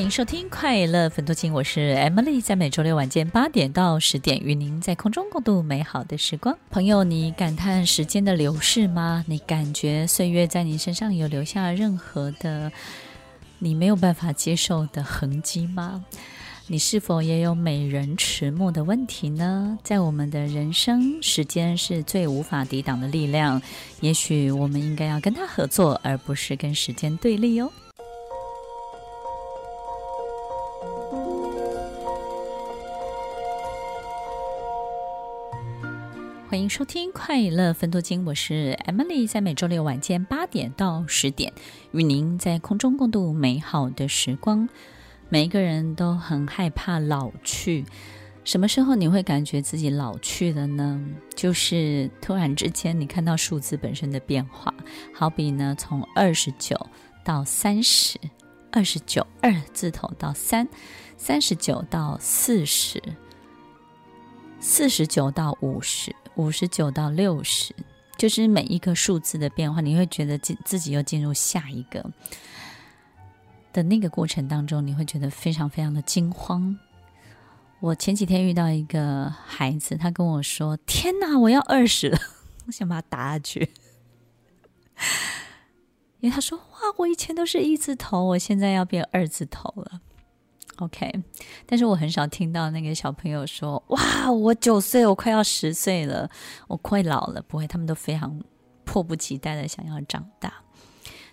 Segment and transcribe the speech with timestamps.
[0.00, 6.56] 欢迎收听快乐粉多精，我是 Emily，在每周六晚间八点到十点，与您在空中共度美好的时光。
[6.70, 9.22] 朋友，你感叹时间的流逝吗？
[9.28, 12.72] 你感觉岁月在你身上有留下任何的
[13.58, 16.02] 你没有办法接受的痕迹吗？
[16.68, 19.78] 你是否也有美人迟暮的问题呢？
[19.84, 23.60] 在我们的人生，时间是最无法抵挡的力量。
[24.00, 27.70] 也许我们应该要跟他合作，而不是跟时间对立哦。
[36.50, 41.52] 欢迎收听快乐分多精，我是 Emily，在每周六晚间八点到十点，
[41.92, 44.68] 与您在空中共度美好的时光。
[45.28, 47.84] 每一个人都很害怕老去，
[48.42, 51.00] 什么时候你会感觉自己老去了呢？
[51.36, 54.74] 就是突然之间，你看到数字本身的变化，
[55.14, 56.76] 好比呢，从二十九
[57.22, 58.18] 到三十，
[58.72, 60.66] 二十九二字头到三，
[61.16, 63.00] 三十九到四十，
[64.58, 66.12] 四十九到五十。
[66.40, 67.74] 五十九到六十，
[68.16, 72.04] 就是每一个数字的变化，你会觉得自自己又进入下一个
[73.72, 76.78] 的那个过程当中，你会觉得非常非常的惊慌。
[77.80, 82.18] 我前几天遇到一个孩子，他跟我说：“天哪，我要二十了！”
[82.66, 83.70] 我想把他打下去，
[86.20, 90.00] 因为他说：“哇，我以前都是一字头，我现在要变二字头了。”
[90.80, 91.12] OK，
[91.66, 96.28] 但是我很少听到那个小朋友说：“哇，我九岁，我快要十岁了，
[96.68, 98.40] 我快老了。”不会，他们都非常
[98.84, 100.52] 迫不及待的想要长大。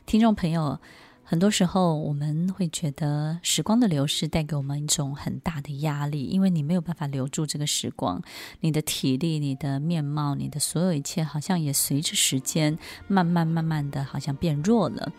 [0.05, 0.79] 听众朋友，
[1.23, 8.21] 很多时候我们会觉得时光的流逝带给我们一种很大的压力，因为你没有办法留住这个时光，
[8.59, 12.77] 你的体力、你的面貌、你的所有一切，好像也随着时间
[13.07, 15.11] 慢慢慢慢的好像变弱了。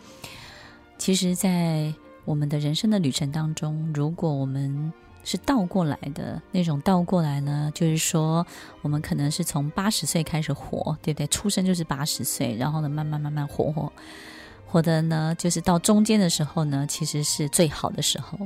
[0.97, 1.93] 其实，在
[2.29, 8.45] 我们的人生的旅程当中，如果我们是倒过来的那种倒过来呢，就是说，
[8.83, 11.25] 我们可能是从八十岁开始活，对不对？
[11.25, 13.91] 出生就是八十岁，然后呢，慢慢慢慢活活
[14.67, 18.37] 活的呢，就是到中间的时候呢，其实是最好的时候。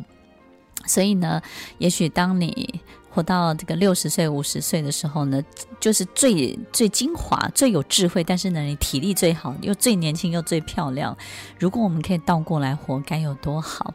[0.86, 1.42] 所以呢，
[1.78, 2.82] 也许当你
[3.14, 5.44] 活到这个六十岁、五十岁的时候呢，
[5.80, 11.16] 就是最最精华、最有智慧，但是呢，你体力最好，又最年轻又最漂亮。
[11.60, 13.94] 如果我们可以倒过来活，该有多好！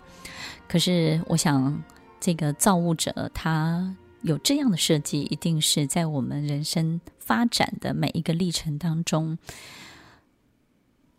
[0.69, 1.83] 可是，我想
[2.21, 9.37] 这个造物者他有这样的设计，一定是在我们人生发展的每一个历程当中，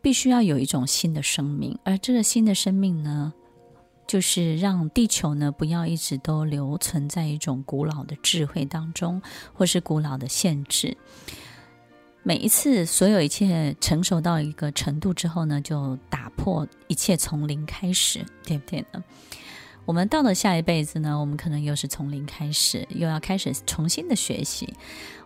[0.02, 3.34] 必须要有一种新的生命，而这个新的生命呢，
[4.10, 9.22] 就是让地球呢，不要一直都留存在一种古老的智慧当中，
[9.54, 10.98] 或是古老的限制。
[12.24, 19.04] 每一次，所有一切成熟到一个程度之后呢，就打破一切，从零开始，对不对呢？
[19.90, 24.72] 我们到了下一辈子呢，我们可能又是从零开始，又要开始重新的学习。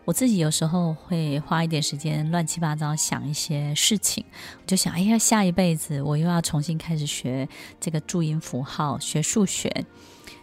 [0.05, 4.23] 我自己有时候会花一点时间乱七八糟想一些事情，
[4.61, 7.45] 我就想，哎呀，下一辈子我又要重新开始学
[7.81, 9.85] 这个注音符号，学数学，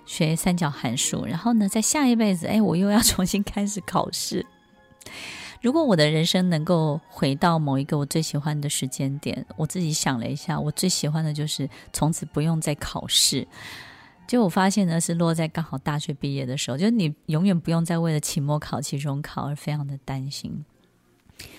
[0.05, 4.45] 学三角函数，然后呢，在下一辈子，哎，我又要重新开始考试。
[5.63, 13.49] 如果我的人生能够回到某一个我最喜欢的时间点，我自己想了一下，我最喜欢的就是从此不用再考试。
[14.31, 20.65] 就我发现呢，是落在刚好大学毕业的时候，就是你永远不用再为了期末考、期中考而非常的担心。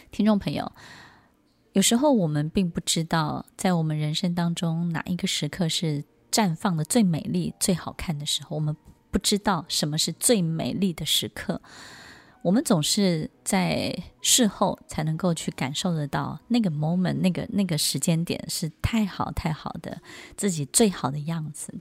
[0.09, 0.72] 听众朋友，
[1.74, 6.02] 有时候我们并不知道，在我们人生当中哪一个时刻是
[6.32, 8.73] 绽放的最美丽、最好看的时候，我们
[9.12, 11.62] 不知道什么是最美丽的时刻。
[12.41, 20.02] 我们总是在事后才能够去感受得到那个 moment、那个那个时间点是太好、太好的，
[20.38, 21.73] 自己最好的样子。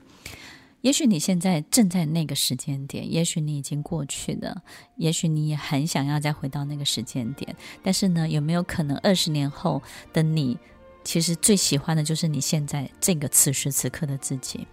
[0.81, 4.61] 也许你现在正在那个时间点，也许你已经过去了，
[4.95, 7.55] 也许你也很想要再回到那个时间点。
[7.83, 9.81] 但是呢，有没有可能二十年后
[10.11, 10.57] 的你，
[11.03, 14.67] 其实最喜欢的就是你现在这个此时此刻的自己？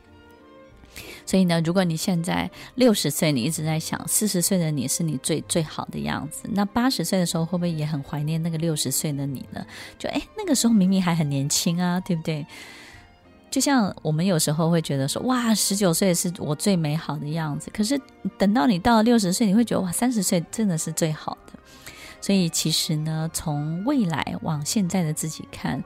[1.24, 9.64] 所以呢，如果你现在六十岁，你一直在想四十岁的你是你最最好的样子，那八十岁的时候会不会也很怀念那个六十岁的你呢？
[9.98, 12.46] 就哎，那个时候明明还很年轻啊，对不对？
[13.50, 17.70] 就像我们有时候会觉得说，哇，十九岁是我最美好的样子。
[17.72, 18.00] 可是
[18.36, 21.58] 等到你到六十岁，你会觉得哇，三十岁真的是最好的。
[22.20, 25.82] 所以其实呢，从未来往现在的自己看，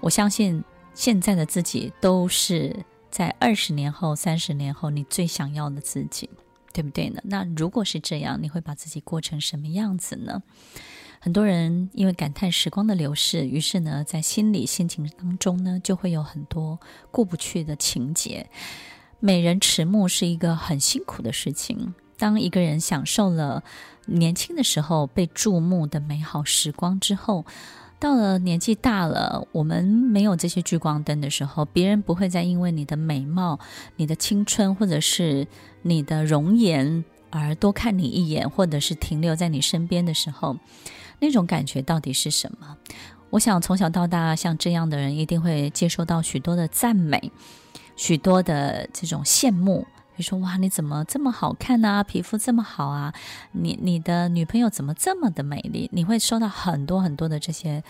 [0.00, 0.62] 我相信
[0.94, 2.74] 现在的自己都是
[3.10, 6.28] 在二十年后、三十年后你最想要的自己，
[6.72, 7.20] 对不对呢？
[7.24, 10.42] 那如果是这样，你会把自己过成什么样子呢？
[11.24, 16.80] 很多人因为感叹时光的流逝，于是呢，在心里心情当中呢，就会有很多
[17.12, 18.50] 过不去的情节。
[19.20, 21.94] 美人迟暮是一个很辛苦的事情。
[22.18, 23.62] 当一个人享受了
[24.06, 27.46] 年轻的时候被注目的美好时光之后，
[28.00, 33.60] 到了年纪大了，我们没有这些聚光灯的时候，别人不会再因为你的美貌、
[33.94, 35.46] 你的青春或者是
[35.82, 40.56] 你的容颜而多看你一眼，或者是停留在你身边的时候。
[41.18, 42.76] 那种感觉到底是什么？
[43.30, 47.32] 我想从小到大，像这样的人一定会接受到许多的赞美，
[47.96, 49.86] 许多的这种羡慕。
[50.14, 52.04] 比如说，哇，你怎么这么好看啊？
[52.04, 53.14] 皮肤这么好啊？
[53.52, 55.88] 你你的女朋友怎么这么的美丽？
[55.92, 57.82] 你会收到很多很多的这些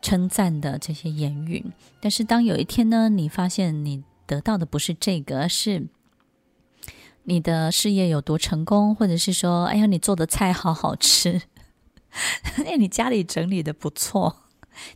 [0.00, 1.64] 称赞的这些言语。
[2.00, 5.88] 但是当有一天呢，你发现你得到的不是这个，而是
[7.30, 11.42] 你的事业有多成功，或者是说，哎呀，你做的菜好好吃。
[12.66, 14.34] 那你家里整理的不错，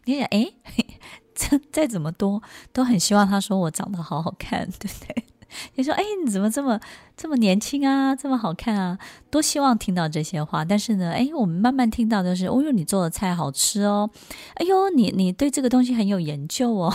[0.07, 0.53] 你想哎，
[1.33, 2.43] 这再怎么多
[2.73, 5.25] 都很希望他说我长得好好看， 对不对？
[5.77, 6.81] 你说哎，你怎么这么
[7.17, 8.99] 这么年轻啊，这么好看啊？
[9.31, 14.11] 多希望听到这些话，但是呢，哎，我们慢慢听到的是，哦哟，你做的菜好吃哦，
[14.55, 16.93] 哎呦，你你对这个东西很有研究哦。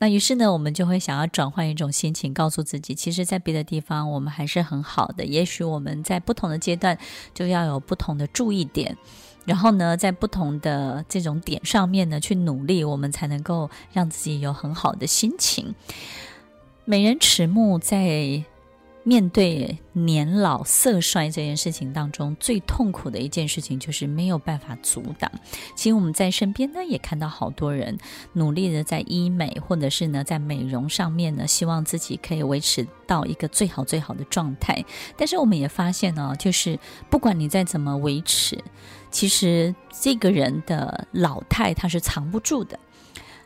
[0.00, 5.26] 那于是呢，我们就会想要转换一种心情，告诉自己，其实，在别的地方我们还是很好的。
[5.26, 6.98] 也许我们在不同的阶段
[7.34, 8.96] 就要有不同的注意点，
[9.44, 15.74] 然后呢，在不同的这种点上面呢去努力，我们才能够让自己有很好的心情。
[16.86, 18.42] 美人迟暮在。
[19.02, 25.30] 面对年老色衰这件事情当中，最痛苦的一件事情就是没有办法阻挡。
[25.74, 27.96] 其实我们在身边呢，也看到好多人
[28.34, 34.84] 努力的在医美，或者是呢在美容上面呢，希望自己可以维持到一个最好最好的状态。
[35.16, 38.62] 但是我们也发现呢，就是不管你再怎么维持，
[39.10, 42.78] 其实这个人的老态他是藏不住的。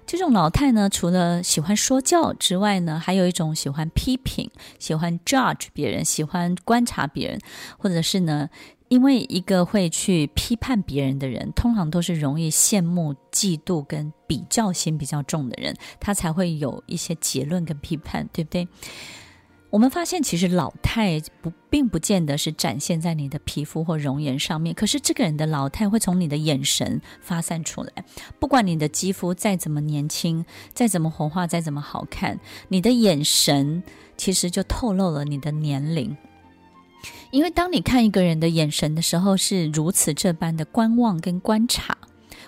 [0.07, 7.41] 这种老太呢，除了喜欢说教之外呢，还有一种喜欢批评、喜欢 judge 别人、喜欢观察别人，
[7.79, 8.49] 或者是呢，
[8.89, 18.69] 因为一个会去批判别人的人，通常都是容易羡慕、嫉妒跟比较心比较重的人，他才会有一些结论跟批判，对不对？
[19.75, 27.91] 我们发现，其实老态不并不见得是展现在你的皮肤或容颜上面，可是这个人的老态会从你的眼神发散出来。
[28.39, 32.39] 不管你的肌肤再怎么年轻，再怎么红化，再怎么好看，
[32.69, 33.83] 你的眼神
[34.17, 36.17] 其实就透露了你的年龄。
[37.33, 41.99] 因为当你看一个人的眼神的时候，是如此这般的观望跟观察。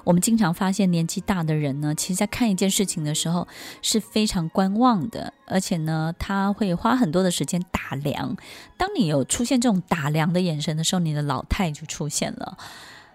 [0.04, 3.46] 我们经常发现，年纪大的人呢，其实在看一件事情的时候
[3.82, 8.36] 是非常观望的，而且呢，他会花很多的时间打量。
[8.76, 12.56] 当你有出现这种打量的眼神的时候，你的老态就出现了。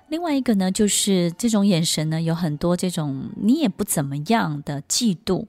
[0.09, 5.45] 另外一个呢，就是这种眼神呢，有很多这种你也不怎么样的嫉妒。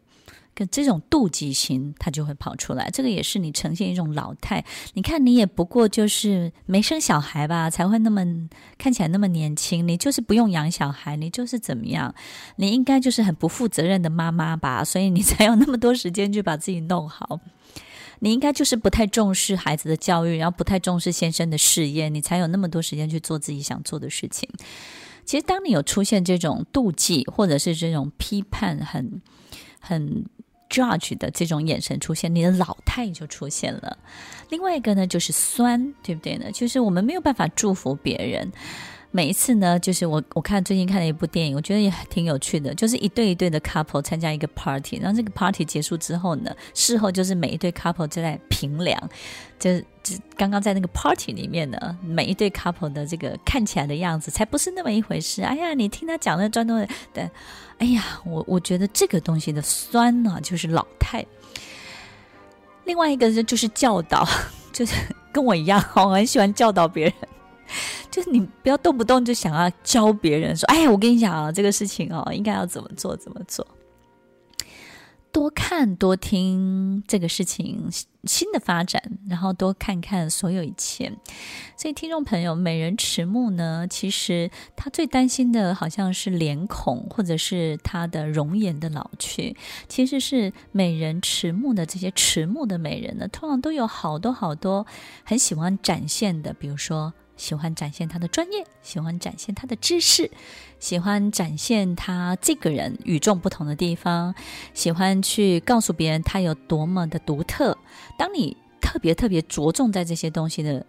[0.54, 2.90] 跟这种妒忌心，它就会跑出来。
[2.92, 4.64] 这个也是你呈现一种老态。
[4.94, 8.24] 你看，你也不过就是没生小孩吧，才会那么
[8.76, 9.86] 看起来那么年轻。
[9.86, 12.14] 你就是不用养小孩，你就是怎么样？
[12.56, 17.40] 你应该就是很不负责任的妈妈吧，所以你才有那么多时间去把自己弄好。
[18.20, 24.48] 你应该就是不太重视孩子的教育，然后不太重视先生的事业，你才有那么多时间去做自己想做的事情。
[25.24, 29.20] 其实，当你有出现这种妒忌，或者是这种批判很，
[29.82, 30.24] 很。
[30.72, 33.98] judge 的这种眼神出现，你的老态就出现了。
[34.48, 36.50] 另外一个呢，就是酸，对不对呢？
[36.50, 38.50] 就是我们没有办法祝福别人。
[39.14, 48.98] 每一次呢，就是我我看最近看了一部电影，我觉得也挺有趣的，就是一对一对的 couple 参加一个 party，然后这个 party 结束之后呢，事后就是每一对 couple 就在评量，
[49.58, 55.42] 就就刚刚在那个 party 里面呢，每一对 couple 的这个看起来的样子，才不是那么一回事。
[55.42, 56.78] 哎呀，你听他讲的专都
[57.12, 57.30] 的，
[57.76, 61.22] 哎呀，我我觉得这个东西的酸呢，就是老太。
[62.84, 64.26] 另外一个就是教导，
[64.72, 64.94] 就是
[65.30, 67.12] 跟我一样，我很喜欢教导别人。
[68.12, 73.66] 就是你不要动不动就想要教别人说，哎，我跟你讲啊，这个事情哦，应该要怎么做怎么做。
[75.32, 77.88] 多看多听这个事情
[78.24, 81.10] 新的发展，然后多看看所有一切。
[81.74, 89.56] 所以，听众朋友，美人迟暮呢，其实他最担心的好像是脸孔，或者是他的容颜的老去。
[89.88, 94.86] 其实是美人迟暮的这些迟暮的美人呢，通常都有好多好多
[95.24, 97.14] 很喜欢展现的，比如说。
[97.42, 100.30] 喜欢展现他的专业，喜欢展现他的知识，
[100.78, 104.32] 喜欢展现他这个人与众不同的地方，
[104.74, 107.76] 喜欢去告诉别人他有多么的独特。
[108.16, 110.86] 当你特别特别着重在这些东西的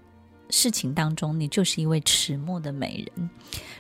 [0.53, 3.29] 事情当中，你就是一位迟暮的美人。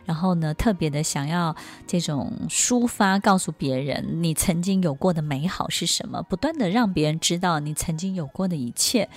[0.05, 9.07] 然后呢，特别的想要这种抒发，告诉别人你曾经有过的美好是什么，不断的让别人知道你曾经有过的一切。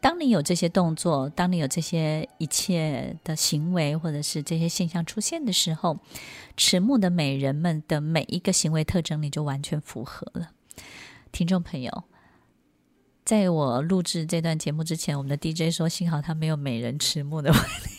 [0.00, 5.98] 当你有这些动作，当你有这些一切的行为，或者是这些现象出现的时候，
[6.56, 10.50] 迟暮的美人们的每一个行为特征，你就完全符合了。
[11.30, 12.04] 听众朋友，
[13.24, 17.90] 在我录制这段节目之前，我们的 DJ 说，幸好他没有美人迟暮的问题。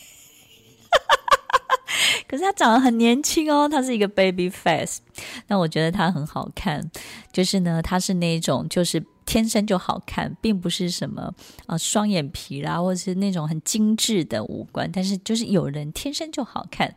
[2.27, 4.99] 可是他长得很年轻哦，他是一个 baby face，
[5.47, 6.91] 那我觉得他很好看，
[7.31, 11.33] 就是呢，他是那种就是天生就好看，并不是什么
[11.65, 16.95] 啊、呃、双眼皮啦，或者是那种很精致的五官，但是就是有人天生就好看，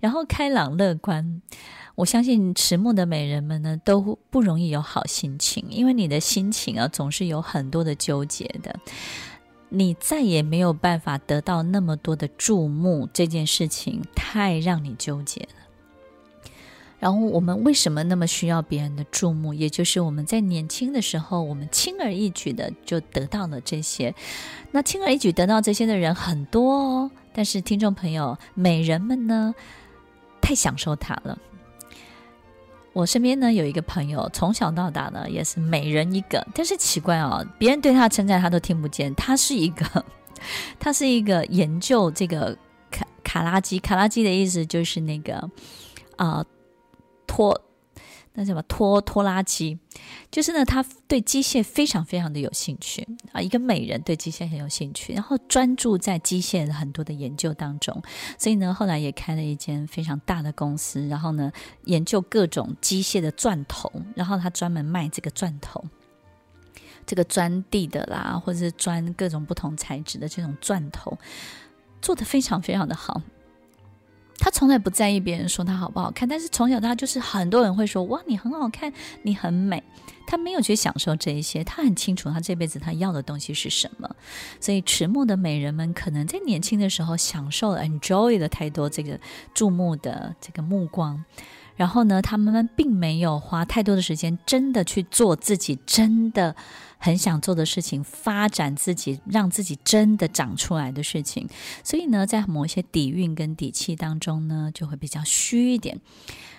[0.00, 1.40] 然后开朗乐观，
[1.94, 8.78] 我相信迟暮的美人们呢都不容易有好心情，因为你的心情啊总是有很多的纠结的。
[9.72, 15.69] 你再也没有办法得到那么多的注目，这件事情太让你纠结了。
[17.00, 19.52] 然后我们为什么那么需要别人的注目？
[19.54, 24.14] 也就是我们在年轻的时候，我们轻而易举的就得到了这些。
[24.70, 29.54] 那轻而易举得到这些的人很多哦，但是听众朋友，美人们呢，
[30.42, 31.38] 太享受它了。
[32.92, 39.14] 我身边呢有一个朋友，从小到大呢也是美人一个，但是奇怪哦，别人对他称赞他都听不见。
[39.14, 40.04] 他是一个，
[40.78, 42.58] 他是一个研究这个
[42.90, 45.48] 卡卡拉基，卡拉基的意思就是那个
[46.16, 46.44] 啊、
[47.40, 47.62] 拖。
[48.34, 49.76] 那什么拖拖拉机，
[50.30, 58.00] 就是呢，他对机械非常非常的有兴趣啊，一个美人对机械很有兴趣，然后专注在机械的很多的研究当中，
[58.38, 61.50] 所以呢，后来也开了一间非常大的公司，然后呢，
[61.86, 65.84] 研究各种机械的钻头，然后他专门卖这个钻头，
[67.04, 71.18] 这个钻地的啦，或者是钻各种不同材质的这种钻头，
[72.00, 73.20] 做的非常非常的好。
[74.40, 78.92] 他从来不在意别人说他好不好看，但是从小他就是很多人会说哇，你很好看，
[79.22, 79.80] 你很美。
[80.26, 84.08] 他没有去享受这一些，他很清楚他这辈子他要的东西是什么。
[84.60, 89.18] 所以迟暮的美人们可能在年轻的时候享受了 enjoy 了太多这个
[89.52, 91.24] 注目的这个目光，
[91.80, 96.54] 然后呢，他们并没有花太多的时间真的去做自己真的。
[97.02, 101.48] 很想做的事情，发展自己，让自己真的长出来的事情。
[101.82, 105.98] 所以呢，在某一些底蕴跟底气当中呢，就会比较虚一点。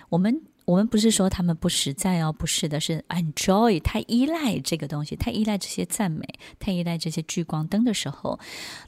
[0.08, 0.42] 我们。
[0.64, 6.24] 我们不是说他们不实在哦，不是的，是 enjoy 太依赖这个东西，太依赖这些赞美，
[6.58, 8.38] 太依赖这些聚光灯的时候，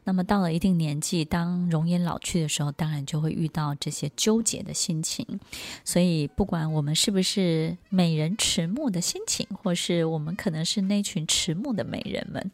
[0.04, 5.26] 那么到了一定年纪，当容颜老去的时候，当然就会遇到这些纠结的心情。
[5.85, 12.50] 所以，不管我们是不是美人迟暮的心情，或是我们可能是那群迟暮的美人们，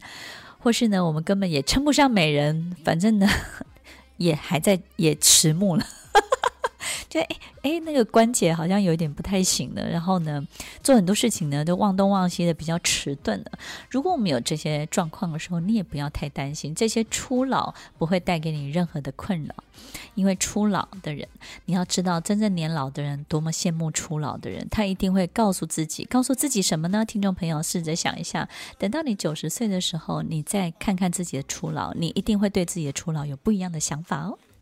[0.59, 3.29] 或是呢，我们根本也称不上美人，反正呢，
[4.17, 5.85] 也还在也迟暮了。
[7.11, 7.29] 就哎
[7.63, 10.47] 哎，那个关节好像有点不太行了，然后呢，
[10.81, 13.59] 做很多事情呢都忘东忘西的，比较迟钝了。
[13.91, 19.53] 如果我们有这些状况的时候，你也不要太担心，这些初老不会带给你任何的困扰，
[20.15, 21.27] 因为初老的人，
[21.65, 27.05] 你要知道，真正年老的人多么羡慕初老的人，他一定会告诉自己，告诉自己什么呢？
[27.05, 28.49] 听众朋友，试着想一下，
[28.79, 34.39] 等到你九十岁的时候，你再看看自己的初老，你一定会对自己的初老有不一样的想法哦。